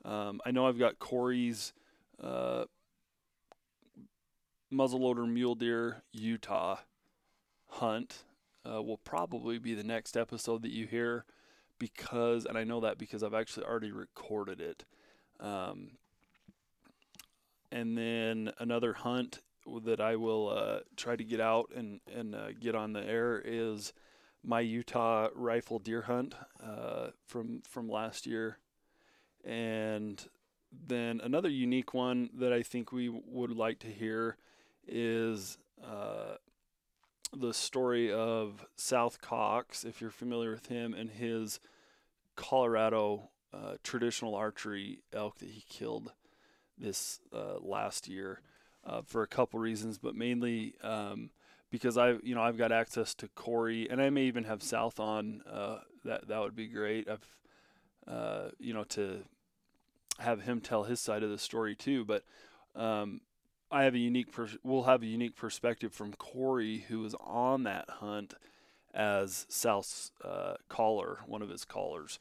Um, 0.04 0.40
I 0.46 0.50
know 0.52 0.66
I've 0.66 0.78
got 0.78 0.98
Corey's 0.98 1.72
uh, 2.22 2.64
muzzleloader 4.72 5.28
mule 5.28 5.54
deer 5.54 6.02
Utah 6.12 6.78
hunt. 7.68 8.24
Uh, 8.68 8.82
will 8.82 8.98
probably 8.98 9.58
be 9.58 9.74
the 9.74 9.84
next 9.84 10.16
episode 10.16 10.62
that 10.62 10.72
you 10.72 10.88
hear 10.88 11.24
because, 11.78 12.44
and 12.44 12.58
I 12.58 12.64
know 12.64 12.80
that 12.80 12.98
because 12.98 13.22
I've 13.22 13.34
actually 13.34 13.64
already 13.64 13.92
recorded 13.92 14.60
it. 14.60 14.84
Um, 15.40 15.92
and 17.70 17.96
then 17.96 18.52
another 18.58 18.94
hunt 18.94 19.40
that 19.84 20.00
I 20.00 20.16
will 20.16 20.48
uh, 20.48 20.80
try 20.96 21.16
to 21.16 21.24
get 21.24 21.40
out 21.40 21.70
and 21.74 22.00
and 22.14 22.34
uh, 22.34 22.52
get 22.52 22.74
on 22.74 22.92
the 22.92 23.02
air 23.02 23.42
is 23.44 23.92
my 24.44 24.60
Utah 24.60 25.28
rifle 25.34 25.78
deer 25.78 26.02
hunt 26.02 26.34
uh, 26.62 27.08
from 27.26 27.62
from 27.68 27.88
last 27.88 28.26
year, 28.26 28.58
and 29.44 30.24
then 30.86 31.20
another 31.22 31.48
unique 31.48 31.94
one 31.94 32.30
that 32.34 32.52
I 32.52 32.62
think 32.62 32.92
we 32.92 33.08
would 33.08 33.50
like 33.50 33.80
to 33.80 33.88
hear 33.88 34.36
is 34.86 35.58
uh, 35.84 36.36
the 37.36 37.52
story 37.52 38.12
of 38.12 38.66
South 38.76 39.20
Cox, 39.20 39.84
if 39.84 40.00
you're 40.00 40.10
familiar 40.10 40.50
with 40.50 40.66
him, 40.66 40.94
and 40.94 41.10
his 41.10 41.60
Colorado 42.36 43.30
uh, 43.52 43.74
traditional 43.82 44.34
archery 44.34 45.00
elk 45.12 45.38
that 45.38 45.50
he 45.50 45.64
killed 45.68 46.12
this 46.78 47.20
uh, 47.32 47.58
last 47.60 48.08
year 48.08 48.40
uh, 48.84 49.02
for 49.02 49.22
a 49.22 49.26
couple 49.26 49.58
reasons, 49.58 49.98
but 49.98 50.14
mainly 50.14 50.74
um, 50.82 51.30
because 51.70 51.98
I, 51.98 52.14
you 52.22 52.34
know, 52.34 52.42
I've 52.42 52.58
got 52.58 52.72
access 52.72 53.14
to 53.16 53.28
Corey, 53.28 53.88
and 53.90 54.00
I 54.00 54.10
may 54.10 54.24
even 54.24 54.44
have 54.44 54.62
South 54.62 55.00
on. 55.00 55.42
Uh, 55.50 55.78
that 56.04 56.28
that 56.28 56.40
would 56.40 56.54
be 56.54 56.68
great. 56.68 57.08
I've, 57.08 57.26
uh, 58.06 58.50
you 58.58 58.72
know, 58.72 58.84
to 58.84 59.24
have 60.18 60.42
him 60.42 60.60
tell 60.60 60.84
his 60.84 61.00
side 61.00 61.22
of 61.22 61.30
the 61.30 61.38
story 61.38 61.74
too. 61.74 62.04
But 62.04 62.22
um, 62.74 63.20
I 63.70 63.84
have 63.84 63.94
a 63.94 63.98
unique, 63.98 64.28
we'll 64.62 64.84
have 64.84 65.02
a 65.02 65.06
unique 65.06 65.36
perspective 65.36 65.92
from 65.92 66.12
Corey, 66.12 66.84
who 66.88 67.00
was 67.00 67.14
on 67.20 67.64
that 67.64 67.88
hunt 67.88 68.34
as 68.94 69.46
South's 69.48 70.12
uh, 70.24 70.54
caller, 70.68 71.18
one 71.26 71.42
of 71.42 71.48
his 71.48 71.64
callers. 71.64 72.18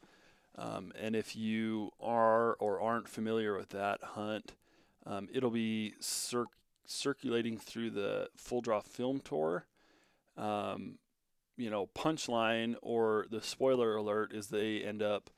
Um, 0.58 0.92
and 1.00 1.16
if 1.16 1.36
you 1.36 1.92
are 2.00 2.54
or 2.56 2.80
aren't 2.80 3.10
familiar 3.10 3.58
with 3.58 3.70
that 3.70 4.00
hunt, 4.02 4.54
um, 5.06 5.28
it'll 5.34 5.50
be 5.52 5.94
cir- 6.00 6.46
circulating 6.86 7.58
through 7.58 7.92
the 7.92 8.30
Full 8.36 8.62
Draw 8.62 8.82
Film 8.82 9.20
Tour. 9.20 9.66
Um, 10.38 10.98
you 11.58 11.70
know, 11.70 11.88
punchline 11.88 12.76
or 12.82 13.26
the 13.30 13.42
spoiler 13.42 13.96
alert 13.96 14.34
is 14.34 14.48
they 14.48 14.82
end 14.82 15.02
up, 15.02 15.30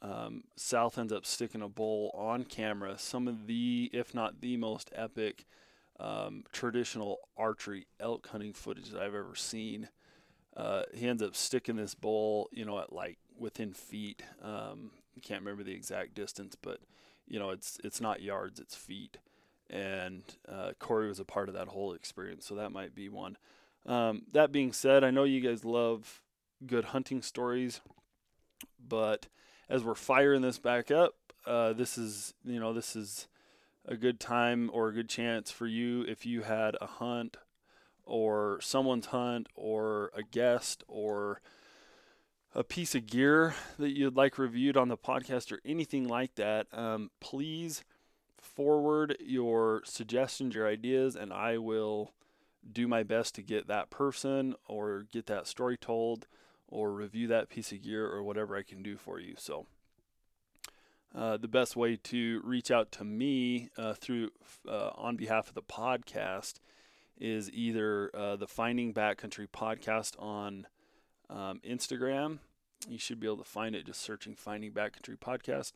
um, 0.00 0.44
South 0.56 0.98
ends 0.98 1.12
up 1.12 1.26
sticking 1.26 1.62
a 1.62 1.68
bull 1.68 2.10
on 2.14 2.44
camera. 2.44 2.98
Some 2.98 3.28
of 3.28 3.46
the, 3.46 3.90
if 3.92 4.14
not 4.14 4.40
the 4.40 4.56
most 4.56 4.90
epic 4.94 5.44
um, 6.00 6.44
traditional 6.52 7.18
archery 7.36 7.86
elk 8.00 8.28
hunting 8.28 8.52
footage 8.52 8.90
that 8.90 9.00
I've 9.00 9.14
ever 9.14 9.34
seen. 9.34 9.88
Uh, 10.56 10.82
he 10.92 11.08
ends 11.08 11.22
up 11.22 11.34
sticking 11.34 11.76
this 11.76 11.94
bull, 11.94 12.48
you 12.52 12.64
know, 12.64 12.78
at 12.78 12.92
like 12.92 13.18
within 13.42 13.74
feet. 13.74 14.22
Um, 14.42 14.92
can't 15.22 15.40
remember 15.40 15.62
the 15.62 15.74
exact 15.74 16.14
distance, 16.14 16.56
but 16.60 16.80
you 17.26 17.38
know, 17.38 17.50
it's 17.50 17.78
it's 17.84 18.00
not 18.00 18.22
yards, 18.22 18.60
it's 18.60 18.74
feet. 18.74 19.18
And 19.70 20.22
uh, 20.46 20.72
Corey 20.78 21.08
was 21.08 21.20
a 21.20 21.24
part 21.24 21.48
of 21.48 21.54
that 21.54 21.68
whole 21.68 21.94
experience, 21.94 22.46
so 22.46 22.54
that 22.56 22.72
might 22.72 22.94
be 22.94 23.08
one. 23.08 23.38
Um, 23.86 24.22
that 24.32 24.52
being 24.52 24.72
said, 24.72 25.02
I 25.02 25.10
know 25.10 25.24
you 25.24 25.40
guys 25.40 25.64
love 25.64 26.20
good 26.66 26.86
hunting 26.86 27.22
stories, 27.22 27.80
but 28.86 29.28
as 29.68 29.82
we're 29.82 29.94
firing 29.94 30.42
this 30.42 30.58
back 30.58 30.90
up, 30.90 31.14
uh, 31.46 31.72
this 31.72 31.96
is 31.96 32.34
you 32.44 32.60
know 32.60 32.72
this 32.72 32.94
is 32.94 33.28
a 33.86 33.96
good 33.96 34.20
time 34.20 34.70
or 34.72 34.88
a 34.88 34.92
good 34.92 35.08
chance 35.08 35.50
for 35.50 35.66
you 35.66 36.02
if 36.02 36.24
you 36.26 36.42
had 36.42 36.76
a 36.80 36.86
hunt 36.86 37.36
or 38.04 38.60
someone's 38.60 39.06
hunt 39.06 39.48
or 39.56 40.12
a 40.14 40.22
guest 40.22 40.84
or 40.86 41.40
a 42.54 42.62
piece 42.62 42.94
of 42.94 43.06
gear 43.06 43.54
that 43.78 43.96
you'd 43.96 44.16
like 44.16 44.38
reviewed 44.38 44.76
on 44.76 44.88
the 44.88 44.96
podcast 44.96 45.52
or 45.52 45.60
anything 45.64 46.06
like 46.06 46.34
that, 46.34 46.66
um, 46.72 47.10
please 47.20 47.82
forward 48.38 49.16
your 49.20 49.82
suggestions, 49.84 50.54
your 50.54 50.68
ideas, 50.68 51.16
and 51.16 51.32
I 51.32 51.58
will 51.58 52.12
do 52.70 52.86
my 52.86 53.02
best 53.02 53.34
to 53.36 53.42
get 53.42 53.66
that 53.68 53.90
person 53.90 54.54
or 54.66 55.06
get 55.10 55.26
that 55.26 55.46
story 55.46 55.76
told 55.76 56.26
or 56.68 56.92
review 56.92 57.26
that 57.28 57.48
piece 57.48 57.72
of 57.72 57.82
gear 57.82 58.06
or 58.06 58.22
whatever 58.22 58.56
I 58.56 58.62
can 58.62 58.82
do 58.82 58.96
for 58.96 59.18
you. 59.18 59.34
So, 59.38 59.66
uh, 61.14 61.36
the 61.36 61.48
best 61.48 61.76
way 61.76 61.96
to 61.96 62.40
reach 62.44 62.70
out 62.70 62.90
to 62.92 63.04
me 63.04 63.68
uh, 63.76 63.94
through 63.94 64.30
uh, 64.68 64.90
on 64.94 65.16
behalf 65.16 65.48
of 65.48 65.54
the 65.54 65.62
podcast 65.62 66.54
is 67.18 67.50
either 67.50 68.10
uh, 68.14 68.36
the 68.36 68.46
Finding 68.46 68.94
Backcountry 68.94 69.46
podcast 69.48 70.14
on 70.18 70.66
um, 71.32 71.60
Instagram. 71.68 72.38
You 72.88 72.98
should 72.98 73.20
be 73.20 73.26
able 73.26 73.38
to 73.38 73.44
find 73.44 73.74
it 73.74 73.86
just 73.86 74.00
searching 74.00 74.34
Finding 74.34 74.72
Backcountry 74.72 75.18
Podcast. 75.18 75.72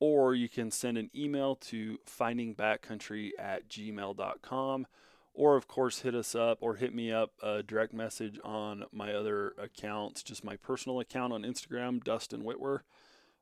Or 0.00 0.34
you 0.34 0.48
can 0.48 0.70
send 0.70 0.96
an 0.96 1.10
email 1.14 1.56
to 1.56 1.98
findingbackcountry 2.06 3.30
at 3.38 3.68
gmail.com. 3.68 4.86
Or, 5.34 5.56
of 5.56 5.68
course, 5.68 6.00
hit 6.00 6.14
us 6.14 6.34
up 6.34 6.58
or 6.60 6.76
hit 6.76 6.94
me 6.94 7.12
up 7.12 7.32
a 7.42 7.62
direct 7.62 7.92
message 7.92 8.40
on 8.42 8.84
my 8.92 9.12
other 9.12 9.54
accounts, 9.60 10.22
just 10.22 10.44
my 10.44 10.56
personal 10.56 10.98
account 11.00 11.32
on 11.32 11.42
Instagram, 11.42 12.02
Dustin 12.02 12.42
Whitwer, 12.42 12.80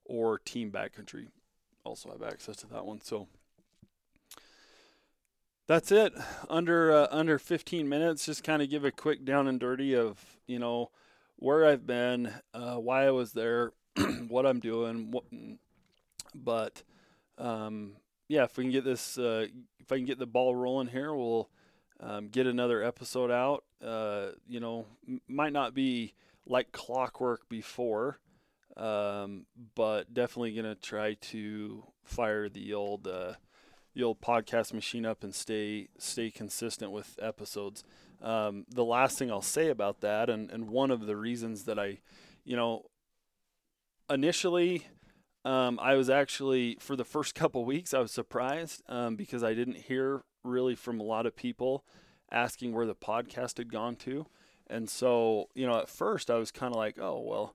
or 0.04 0.38
Team 0.38 0.70
Backcountry. 0.70 1.28
Also 1.84 2.10
have 2.10 2.22
access 2.22 2.56
to 2.56 2.66
that 2.66 2.84
one. 2.84 3.00
So 3.00 3.28
that's 5.66 5.90
it. 5.90 6.12
Under 6.48 6.92
uh, 6.92 7.08
under 7.10 7.38
15 7.38 7.88
minutes, 7.88 8.26
just 8.26 8.44
kind 8.44 8.62
of 8.62 8.70
give 8.70 8.84
a 8.84 8.90
quick 8.90 9.24
down 9.24 9.48
and 9.48 9.58
dirty 9.58 9.94
of 9.94 10.36
you 10.46 10.58
know 10.58 10.90
where 11.36 11.66
I've 11.66 11.86
been, 11.86 12.32
uh, 12.54 12.76
why 12.76 13.06
I 13.06 13.10
was 13.10 13.32
there, 13.32 13.72
what 14.28 14.46
I'm 14.46 14.60
doing. 14.60 15.10
What, 15.10 15.24
but 16.34 16.82
um, 17.38 17.92
yeah, 18.28 18.44
if 18.44 18.56
we 18.56 18.64
can 18.64 18.72
get 18.72 18.84
this, 18.84 19.18
uh, 19.18 19.46
if 19.78 19.92
I 19.92 19.96
can 19.96 20.04
get 20.06 20.18
the 20.18 20.26
ball 20.26 20.54
rolling 20.54 20.88
here, 20.88 21.14
we'll 21.14 21.48
um, 22.00 22.28
get 22.28 22.46
another 22.46 22.82
episode 22.82 23.30
out. 23.30 23.64
Uh, 23.84 24.28
you 24.48 24.60
know, 24.60 24.86
m- 25.06 25.20
might 25.28 25.52
not 25.52 25.74
be 25.74 26.14
like 26.46 26.72
clockwork 26.72 27.48
before, 27.48 28.18
um, 28.76 29.46
but 29.74 30.12
definitely 30.12 30.52
gonna 30.52 30.74
try 30.74 31.14
to 31.14 31.84
fire 32.04 32.48
the 32.48 32.74
old 32.74 33.06
uh, 33.06 33.34
the 33.94 34.02
old 34.02 34.20
podcast 34.20 34.72
machine 34.72 35.06
up 35.06 35.22
and 35.24 35.34
stay 35.34 35.88
stay 35.98 36.30
consistent 36.30 36.90
with 36.90 37.18
episodes. 37.20 37.84
Um, 38.22 38.64
the 38.68 38.84
last 38.84 39.18
thing 39.18 39.30
I'll 39.30 39.42
say 39.42 39.68
about 39.68 40.00
that, 40.00 40.30
and, 40.30 40.50
and 40.50 40.68
one 40.68 40.90
of 40.90 41.06
the 41.06 41.16
reasons 41.16 41.64
that 41.64 41.78
I, 41.78 41.98
you 42.44 42.56
know, 42.56 42.86
initially, 44.08 44.86
um, 45.44 45.78
I 45.80 45.94
was 45.94 46.10
actually, 46.10 46.76
for 46.80 46.96
the 46.96 47.04
first 47.04 47.34
couple 47.36 47.64
weeks, 47.64 47.94
I 47.94 48.00
was 48.00 48.12
surprised 48.12 48.82
um, 48.88 49.16
because 49.16 49.44
I 49.44 49.54
didn't 49.54 49.76
hear 49.76 50.22
really 50.44 50.74
from 50.74 51.00
a 51.00 51.04
lot 51.04 51.26
of 51.26 51.36
people 51.36 51.84
asking 52.30 52.72
where 52.72 52.86
the 52.86 52.94
podcast 52.94 53.58
had 53.58 53.70
gone 53.70 53.96
to. 53.96 54.26
And 54.68 54.90
so, 54.90 55.48
you 55.54 55.66
know, 55.66 55.78
at 55.78 55.88
first 55.88 56.30
I 56.30 56.36
was 56.36 56.50
kind 56.50 56.74
of 56.74 56.78
like, 56.78 56.98
oh, 56.98 57.20
well, 57.20 57.54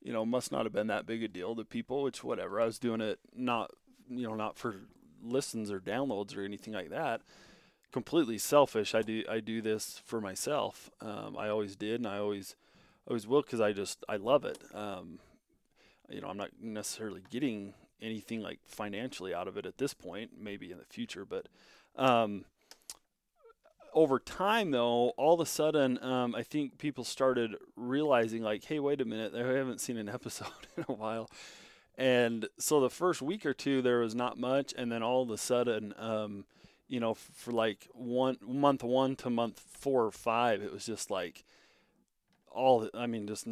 you 0.00 0.12
know, 0.12 0.24
must 0.24 0.52
not 0.52 0.64
have 0.64 0.72
been 0.72 0.86
that 0.86 1.06
big 1.06 1.22
a 1.22 1.28
deal 1.28 1.54
to 1.56 1.64
people, 1.64 2.02
which 2.02 2.24
whatever. 2.24 2.60
I 2.60 2.64
was 2.64 2.78
doing 2.78 3.00
it 3.00 3.18
not 3.34 3.70
you 4.08 4.26
know, 4.26 4.34
not 4.34 4.56
for 4.56 4.76
listens 5.22 5.70
or 5.70 5.80
downloads 5.80 6.36
or 6.36 6.44
anything 6.44 6.74
like 6.74 6.90
that. 6.90 7.22
Completely 7.96 8.36
selfish. 8.36 8.94
I 8.94 9.00
do 9.00 9.24
I 9.26 9.40
do 9.40 9.62
this 9.62 10.02
for 10.04 10.20
myself. 10.20 10.90
Um, 11.00 11.34
I 11.38 11.48
always 11.48 11.76
did, 11.76 11.94
and 11.94 12.06
I 12.06 12.18
always 12.18 12.54
always 13.08 13.26
will 13.26 13.40
because 13.40 13.58
I 13.58 13.72
just 13.72 14.04
I 14.06 14.16
love 14.16 14.44
it. 14.44 14.58
Um, 14.74 15.18
you 16.10 16.20
know, 16.20 16.28
I'm 16.28 16.36
not 16.36 16.50
necessarily 16.60 17.22
getting 17.30 17.72
anything 18.02 18.42
like 18.42 18.58
financially 18.66 19.32
out 19.32 19.48
of 19.48 19.56
it 19.56 19.64
at 19.64 19.78
this 19.78 19.94
point. 19.94 20.32
Maybe 20.38 20.70
in 20.70 20.76
the 20.76 20.84
future, 20.84 21.24
but 21.24 21.48
um, 21.96 22.44
over 23.94 24.18
time, 24.18 24.72
though, 24.72 25.14
all 25.16 25.32
of 25.32 25.40
a 25.40 25.46
sudden, 25.46 25.98
um, 26.04 26.34
I 26.34 26.42
think 26.42 26.76
people 26.76 27.02
started 27.02 27.56
realizing, 27.76 28.42
like, 28.42 28.64
hey, 28.64 28.78
wait 28.78 29.00
a 29.00 29.06
minute, 29.06 29.32
I 29.34 29.38
haven't 29.38 29.80
seen 29.80 29.96
an 29.96 30.08
episode 30.12 30.66
in 30.76 30.84
a 30.86 30.92
while. 30.92 31.30
And 31.96 32.46
so 32.58 32.78
the 32.78 32.90
first 32.90 33.22
week 33.22 33.46
or 33.46 33.54
two, 33.54 33.80
there 33.80 34.00
was 34.00 34.14
not 34.14 34.38
much. 34.38 34.74
And 34.76 34.92
then 34.92 35.02
all 35.02 35.22
of 35.22 35.30
a 35.30 35.38
sudden, 35.38 35.94
um, 35.96 36.44
you 36.88 37.00
know, 37.00 37.14
for 37.14 37.52
like 37.52 37.88
one 37.92 38.38
month 38.40 38.82
one 38.82 39.16
to 39.16 39.30
month 39.30 39.60
four 39.60 40.04
or 40.04 40.12
five, 40.12 40.62
it 40.62 40.72
was 40.72 40.86
just 40.86 41.10
like 41.10 41.44
all, 42.50 42.88
I 42.94 43.06
mean, 43.06 43.26
just 43.26 43.46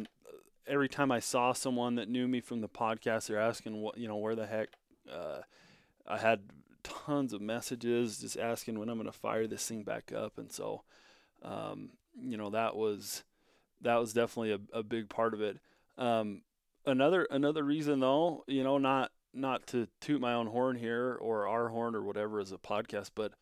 every 0.67 0.89
time 0.89 1.11
I 1.11 1.19
saw 1.19 1.53
someone 1.53 1.95
that 1.95 2.09
knew 2.09 2.27
me 2.27 2.41
from 2.41 2.61
the 2.61 2.69
podcast, 2.69 3.27
they're 3.27 3.39
asking 3.39 3.81
what, 3.81 3.97
you 3.97 4.07
know, 4.07 4.17
where 4.17 4.35
the 4.35 4.47
heck, 4.47 4.69
uh, 5.11 5.41
I 6.07 6.17
had 6.17 6.41
tons 6.83 7.33
of 7.33 7.41
messages 7.41 8.19
just 8.19 8.37
asking 8.37 8.79
when 8.79 8.89
I'm 8.89 8.97
going 8.97 9.11
to 9.11 9.17
fire 9.17 9.47
this 9.47 9.67
thing 9.67 9.83
back 9.83 10.11
up. 10.15 10.37
And 10.37 10.51
so, 10.51 10.83
um, 11.43 11.91
you 12.19 12.37
know, 12.37 12.49
that 12.51 12.75
was, 12.75 13.23
that 13.81 13.97
was 13.97 14.13
definitely 14.13 14.53
a, 14.53 14.79
a 14.79 14.83
big 14.83 15.09
part 15.09 15.33
of 15.33 15.41
it. 15.41 15.59
Um, 15.97 16.41
another, 16.85 17.27
another 17.29 17.63
reason 17.63 17.99
though, 17.99 18.43
you 18.47 18.63
know, 18.63 18.77
not, 18.77 19.11
not 19.35 19.67
to 19.67 19.87
toot 20.01 20.21
my 20.21 20.33
own 20.33 20.47
horn 20.47 20.77
here 20.77 21.17
or 21.19 21.47
our 21.47 21.69
horn 21.69 21.95
or 21.95 22.01
whatever 22.01 22.39
as 22.39 22.51
a 22.51 22.57
podcast, 22.57 23.11
but, 23.15 23.33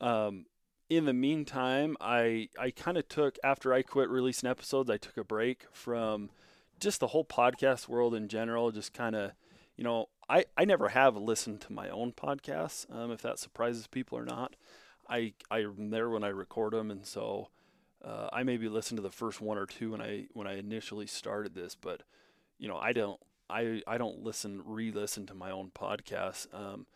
um, 0.00 0.46
in 0.88 1.04
the 1.04 1.12
meantime, 1.12 1.96
I, 2.00 2.48
I 2.58 2.70
kind 2.70 2.96
of 2.96 3.08
took, 3.08 3.38
after 3.42 3.74
I 3.74 3.82
quit 3.82 4.08
releasing 4.08 4.48
episodes, 4.48 4.88
I 4.88 4.96
took 4.98 5.16
a 5.16 5.24
break 5.24 5.64
from 5.72 6.30
just 6.78 7.00
the 7.00 7.08
whole 7.08 7.24
podcast 7.24 7.88
world 7.88 8.14
in 8.14 8.28
general, 8.28 8.70
just 8.70 8.92
kind 8.92 9.16
of, 9.16 9.32
you 9.76 9.82
know, 9.82 10.06
I, 10.28 10.44
I 10.56 10.64
never 10.64 10.90
have 10.90 11.16
listened 11.16 11.60
to 11.62 11.72
my 11.72 11.88
own 11.88 12.12
podcasts, 12.12 12.86
um, 12.94 13.10
if 13.10 13.22
that 13.22 13.38
surprises 13.38 13.86
people 13.86 14.16
or 14.16 14.24
not. 14.24 14.54
I, 15.08 15.34
I'm 15.50 15.90
there 15.90 16.08
when 16.08 16.24
I 16.24 16.28
record 16.28 16.72
them, 16.72 16.90
and 16.90 17.06
so 17.06 17.50
uh, 18.04 18.28
I 18.32 18.42
maybe 18.42 18.68
listened 18.68 18.98
to 18.98 19.02
the 19.02 19.10
first 19.10 19.40
one 19.40 19.58
or 19.58 19.66
two 19.66 19.92
when 19.92 20.00
I 20.00 20.26
when 20.32 20.46
I 20.46 20.58
initially 20.58 21.06
started 21.06 21.54
this, 21.54 21.74
but 21.74 22.02
you 22.58 22.68
know 22.68 22.76
I 22.76 22.92
don't 22.92 23.20
I 23.48 23.82
I 23.86 23.98
don't 23.98 24.22
listen 24.22 24.62
re-listen 24.64 25.26
to 25.26 25.34
my 25.34 25.50
own 25.50 25.70
podcasts. 25.74 26.46
Um, 26.54 26.86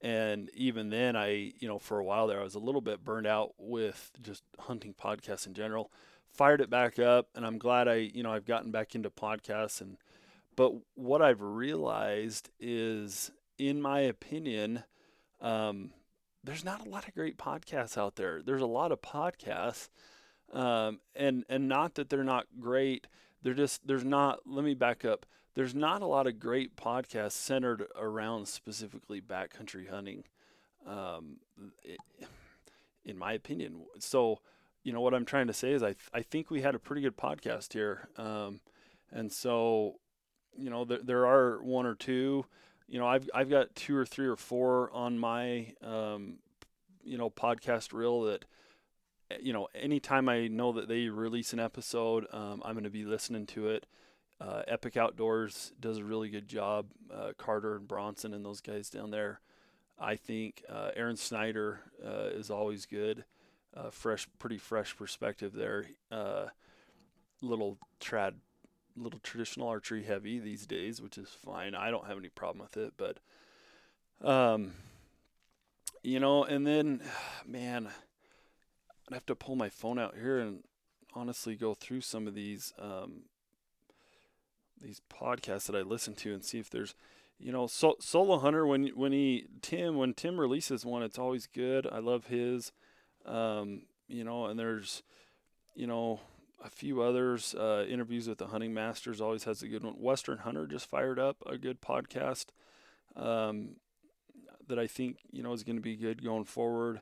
and 0.00 0.50
even 0.54 0.90
then, 0.90 1.16
I 1.16 1.52
you 1.58 1.68
know 1.68 1.78
for 1.78 1.98
a 1.98 2.04
while 2.04 2.26
there 2.26 2.40
I 2.40 2.44
was 2.44 2.54
a 2.54 2.60
little 2.60 2.80
bit 2.80 3.04
burned 3.04 3.26
out 3.26 3.54
with 3.58 4.10
just 4.22 4.42
hunting 4.58 4.94
podcasts 4.94 5.46
in 5.46 5.54
general. 5.54 5.90
Fired 6.28 6.60
it 6.60 6.70
back 6.70 6.98
up, 6.98 7.28
and 7.34 7.44
I'm 7.44 7.58
glad 7.58 7.88
I 7.88 7.96
you 7.96 8.22
know 8.22 8.32
I've 8.32 8.46
gotten 8.46 8.70
back 8.70 8.94
into 8.94 9.10
podcasts 9.10 9.80
and 9.80 9.96
but 10.58 10.72
what 10.96 11.22
I've 11.22 11.40
realized 11.40 12.50
is, 12.58 13.30
in 13.58 13.80
my 13.80 14.00
opinion, 14.00 14.82
um, 15.40 15.92
there's 16.42 16.64
not 16.64 16.84
a 16.84 16.90
lot 16.90 17.06
of 17.06 17.14
great 17.14 17.38
podcasts 17.38 17.96
out 17.96 18.16
there. 18.16 18.42
There's 18.42 18.60
a 18.60 18.66
lot 18.66 18.90
of 18.90 19.00
podcasts, 19.00 19.88
um, 20.52 20.98
and 21.14 21.44
and 21.48 21.68
not 21.68 21.94
that 21.94 22.10
they're 22.10 22.24
not 22.24 22.46
great. 22.58 23.06
They're 23.40 23.54
just 23.54 23.86
there's 23.86 24.04
not. 24.04 24.40
Let 24.46 24.64
me 24.64 24.74
back 24.74 25.04
up. 25.04 25.26
There's 25.58 25.74
not 25.74 26.02
a 26.02 26.06
lot 26.06 26.28
of 26.28 26.38
great 26.38 26.76
podcasts 26.76 27.32
centered 27.32 27.88
around 27.96 28.46
specifically 28.46 29.20
backcountry 29.20 29.90
hunting, 29.90 30.22
um, 30.86 31.38
it, 31.82 31.98
in 33.04 33.18
my 33.18 33.32
opinion. 33.32 33.80
So, 33.98 34.38
you 34.84 34.92
know 34.92 35.00
what 35.00 35.14
I'm 35.14 35.24
trying 35.24 35.48
to 35.48 35.52
say 35.52 35.72
is 35.72 35.82
I 35.82 35.94
th- 35.94 36.10
I 36.14 36.22
think 36.22 36.52
we 36.52 36.60
had 36.60 36.76
a 36.76 36.78
pretty 36.78 37.02
good 37.02 37.16
podcast 37.16 37.72
here, 37.72 38.08
um, 38.16 38.60
and 39.10 39.32
so 39.32 39.96
you 40.56 40.70
know, 40.70 40.84
there, 40.84 41.02
there 41.02 41.26
are 41.26 41.60
one 41.60 41.86
or 41.86 41.96
two. 41.96 42.46
You 42.86 43.00
know, 43.00 43.08
I've 43.08 43.28
I've 43.34 43.50
got 43.50 43.74
two 43.74 43.96
or 43.96 44.06
three 44.06 44.28
or 44.28 44.36
four 44.36 44.92
on 44.92 45.18
my 45.18 45.72
um, 45.82 46.34
you 47.02 47.18
know 47.18 47.30
podcast 47.30 47.92
reel 47.92 48.22
that 48.22 48.44
eh, 49.32 49.38
you 49.42 49.52
know 49.52 49.66
anytime 49.74 50.28
I 50.28 50.46
know 50.46 50.70
that 50.74 50.86
they 50.86 51.08
release 51.08 51.52
an 51.52 51.58
episode, 51.58 52.28
um, 52.32 52.62
I'm 52.64 52.74
going 52.74 52.84
to 52.84 52.90
be 52.90 53.04
listening 53.04 53.46
to 53.46 53.66
it. 53.70 53.86
Uh, 54.40 54.62
Epic 54.68 54.96
Outdoors 54.96 55.72
does 55.80 55.98
a 55.98 56.04
really 56.04 56.28
good 56.28 56.48
job. 56.48 56.86
Uh, 57.12 57.32
Carter 57.36 57.76
and 57.76 57.88
Bronson 57.88 58.34
and 58.34 58.44
those 58.44 58.60
guys 58.60 58.88
down 58.88 59.10
there. 59.10 59.40
I 59.98 60.14
think 60.14 60.64
uh, 60.68 60.90
Aron 60.94 61.16
Snyder 61.16 61.80
uh, 62.04 62.28
is 62.32 62.50
always 62.50 62.86
good. 62.86 63.24
Uh, 63.76 63.90
fresh, 63.90 64.28
pretty 64.38 64.58
fresh 64.58 64.96
perspective 64.96 65.52
there. 65.52 65.86
Uh, 66.10 66.46
little 67.42 67.78
trad 68.00 68.34
little 68.96 69.20
traditional 69.20 69.68
archery 69.68 70.02
heavy 70.02 70.40
these 70.40 70.66
days, 70.66 71.00
which 71.00 71.18
is 71.18 71.28
fine. 71.28 71.74
I 71.74 71.90
don't 71.90 72.06
have 72.06 72.18
any 72.18 72.28
problem 72.28 72.62
with 72.62 72.76
it, 72.76 72.94
but 72.96 73.18
um, 74.26 74.72
you 76.02 76.20
know, 76.20 76.44
and 76.44 76.66
then 76.66 77.02
man, 77.46 77.88
I'd 79.08 79.14
have 79.14 79.26
to 79.26 79.34
pull 79.34 79.56
my 79.56 79.68
phone 79.68 79.98
out 79.98 80.14
here 80.14 80.38
and 80.38 80.64
honestly 81.14 81.56
go 81.56 81.74
through 81.74 82.02
some 82.02 82.26
of 82.26 82.34
these 82.34 82.72
um, 82.78 83.22
these 84.80 85.00
podcasts 85.12 85.66
that 85.66 85.76
I 85.76 85.82
listen 85.82 86.14
to 86.14 86.32
and 86.32 86.44
see 86.44 86.58
if 86.58 86.70
there's 86.70 86.94
you 87.38 87.52
know 87.52 87.66
so, 87.66 87.96
solo 88.00 88.38
hunter 88.38 88.66
when 88.66 88.88
when 88.88 89.12
he 89.12 89.46
Tim 89.62 89.96
when 89.96 90.14
Tim 90.14 90.40
releases 90.40 90.84
one 90.84 91.02
it's 91.02 91.18
always 91.18 91.46
good 91.46 91.86
I 91.90 91.98
love 91.98 92.26
his 92.26 92.72
um, 93.26 93.82
you 94.08 94.24
know 94.24 94.46
and 94.46 94.58
there's 94.58 95.02
you 95.74 95.86
know 95.86 96.20
a 96.64 96.68
few 96.68 97.02
others. 97.02 97.54
Uh, 97.54 97.84
interviews 97.88 98.28
with 98.28 98.38
the 98.38 98.48
hunting 98.48 98.74
masters 98.74 99.20
always 99.20 99.44
has 99.44 99.62
a 99.62 99.68
good 99.68 99.84
one. 99.84 99.94
Western 99.94 100.38
Hunter 100.38 100.66
just 100.66 100.88
fired 100.88 101.18
up 101.18 101.36
a 101.46 101.56
good 101.56 101.80
podcast 101.80 102.46
um, 103.16 103.76
that 104.66 104.78
I 104.78 104.86
think 104.86 105.18
you 105.30 105.42
know 105.42 105.52
is 105.52 105.62
going 105.62 105.76
to 105.76 105.82
be 105.82 105.96
good 105.96 106.22
going 106.22 106.44
forward. 106.44 107.00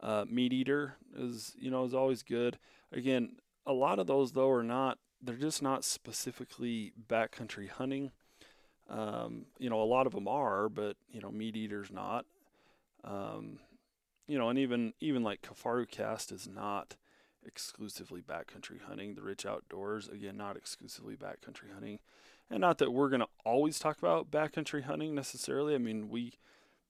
Uh, 0.00 0.24
Meat 0.28 0.52
Eater 0.52 0.96
is 1.16 1.54
you 1.58 1.70
know 1.70 1.84
is 1.84 1.94
always 1.94 2.22
good. 2.22 2.58
Again, 2.92 3.36
a 3.66 3.72
lot 3.72 3.98
of 3.98 4.06
those 4.06 4.32
though 4.32 4.50
are 4.50 4.62
not. 4.62 4.98
They're 5.22 5.36
just 5.36 5.62
not 5.62 5.84
specifically 5.84 6.92
backcountry 7.08 7.68
hunting. 7.68 8.12
Um, 8.88 9.46
you 9.58 9.68
know, 9.68 9.82
a 9.82 9.84
lot 9.84 10.06
of 10.06 10.12
them 10.14 10.28
are, 10.28 10.68
but 10.68 10.96
you 11.10 11.20
know, 11.20 11.30
Meat 11.30 11.56
Eater's 11.56 11.90
not. 11.90 12.24
Um, 13.04 13.58
you 14.26 14.38
know, 14.38 14.48
and 14.48 14.58
even 14.58 14.92
even 15.00 15.22
like 15.22 15.42
Kifaru 15.42 15.90
Cast 15.90 16.32
is 16.32 16.48
not 16.48 16.96
exclusively 17.44 18.20
backcountry 18.20 18.80
hunting. 18.80 19.14
The 19.14 19.22
Rich 19.22 19.46
Outdoors, 19.46 20.08
again, 20.08 20.36
not 20.36 20.56
exclusively 20.56 21.16
backcountry 21.16 21.72
hunting. 21.72 21.98
And 22.50 22.60
not 22.60 22.78
that 22.78 22.92
we're 22.92 23.10
to 23.20 23.28
always 23.44 23.78
talk 23.78 23.98
about 23.98 24.30
backcountry 24.30 24.84
hunting 24.84 25.14
necessarily. 25.14 25.74
I 25.74 25.78
mean, 25.78 26.08
we 26.08 26.34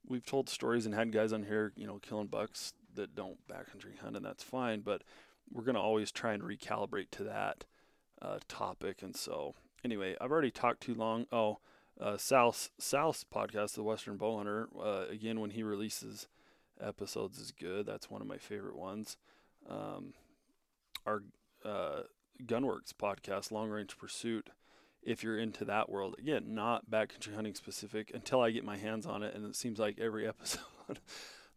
we've 0.07 0.27
told 0.27 0.49
stories 0.49 0.87
and 0.87 0.95
had 0.95 1.13
guys 1.13 1.33
on 1.33 1.45
here, 1.45 1.73
you 1.77 1.87
know, 1.87 1.99
killing 1.99 2.29
bucks 2.29 2.75
that 2.95 3.15
don't 3.15 3.39
backcountry 3.49 3.99
hunt, 4.01 4.17
and 4.17 4.25
that's 4.25 4.43
fine. 4.43 4.81
But 4.81 5.03
we're 5.51 5.65
to 5.75 5.81
always 5.81 6.13
try 6.13 6.33
and 6.33 6.43
recalibrate 6.43 7.11
to 7.13 7.25
that 7.25 7.65
uh, 8.21 8.39
topic. 8.49 9.03
And 9.03 9.17
so, 9.17 9.55
anyway, 9.85 10.17
I've 10.21 10.33
already 10.33 10.51
talked 10.51 10.81
too 10.81 10.95
long. 10.95 11.27
Oh, 11.33 11.59
uh, 12.01 12.17
South 12.17 12.71
podcast, 12.81 13.75
the 13.75 13.83
Western 13.83 14.19
Bowhunter, 14.19 14.67
uh, 14.79 15.11
again, 15.11 15.41
when 15.41 15.51
he 15.51 15.63
releases 15.63 16.29
episodes, 16.81 17.39
is 17.39 17.53
good. 17.53 17.87
That's 17.87 18.11
one 18.11 18.21
of 18.21 18.29
my 18.29 18.39
favorite 18.39 18.77
ones. 18.77 19.17
Um, 19.69 20.15
our 21.05 21.23
uh, 21.65 22.03
GunWerks 22.45 22.93
podcast, 22.93 23.51
Long 23.51 23.69
Range 23.69 23.97
Pursuit, 23.99 24.51
if 25.03 25.23
you're 25.23 25.39
into 25.39 25.65
that 25.65 25.89
world. 25.89 26.15
Again, 26.19 26.55
not 26.55 26.91
backcountry 26.91 27.35
hunting 27.35 27.55
specific 27.55 28.11
until 28.15 28.41
I 28.41 28.51
get 28.51 28.65
my 28.65 28.77
hands 28.77 29.07
on 29.07 29.23
it. 29.23 29.35
And 29.35 29.45
it 29.45 29.57
seems 29.57 29.79
like 29.79 29.99
every 29.99 30.27
episode 30.29 31.01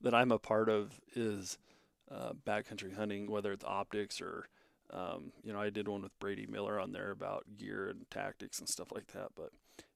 that 0.02 0.14
I'm 0.14 0.32
a 0.32 0.40
part 0.40 0.70
of 0.70 1.00
is 1.16 1.58
uh, 2.10 2.34
backcountry 2.46 2.96
hunting, 2.96 3.30
whether 3.30 3.52
it's 3.52 3.66
optics 3.66 4.22
or, 4.22 4.48
um, 4.92 5.32
you 5.44 5.54
know, 5.54 5.60
I 5.60 5.70
did 5.70 5.88
one 5.88 6.02
with 6.02 6.18
Brady 6.20 6.46
Miller 6.48 6.80
on 6.80 6.92
there 6.92 7.12
about 7.12 7.46
gear 7.58 7.88
and 7.88 8.10
tactics 8.12 8.60
and 8.60 8.68
stuff 8.68 8.92
like 8.92 9.08
that. 9.14 9.30
But 9.36 9.52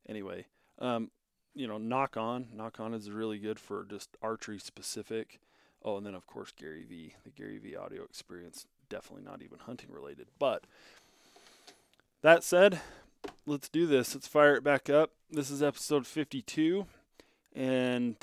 anyway, 0.08 0.46
um, 0.80 1.12
you 1.54 1.68
know, 1.68 1.78
Nock 1.78 2.18
On. 2.18 2.48
Nock 2.54 2.80
On 2.80 2.94
is 2.94 3.10
really 3.10 3.38
good 3.38 3.60
for 3.60 3.86
just 3.90 4.18
archery 4.22 4.60
specific. 4.60 5.40
Oh, 5.84 5.98
and 5.98 6.06
then 6.06 6.16
of 6.16 6.26
course 6.28 6.52
Gary 6.52 6.84
V, 6.88 7.14
the 7.24 7.30
Gary 7.30 7.58
V 7.58 7.76
audio 7.76 8.04
experience 8.04 8.66
definitely 8.90 9.26
not 9.26 9.42
even 9.42 9.60
hunting 9.60 9.92
related. 9.92 10.28
But 10.40 10.64
that 12.22 12.44
said, 12.44 12.80
let's 13.46 13.70
do 13.70 13.88
this. 13.88 14.16
Let's 14.16 14.28
fire 14.28 14.56
it 14.56 14.64
back 14.64 14.90
up. 14.90 15.12
This 15.30 15.50
is 15.50 15.62
episode 15.62 16.08
52, 16.08 16.86
and 17.54 18.16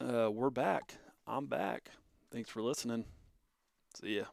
uh, 0.00 0.30
we're 0.30 0.50
back. 0.50 0.94
I'm 1.26 1.46
back. 1.46 1.90
Thanks 2.30 2.50
for 2.50 2.62
listening. 2.62 3.04
See 3.94 4.18
ya. 4.18 4.24